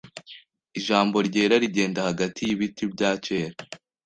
Ijambo 0.79 1.15
ryera 1.27 1.55
Rigenda 1.63 1.99
hagati 2.09 2.39
yibiti 2.47 2.83
bya 2.93 3.11
kera 3.25 3.55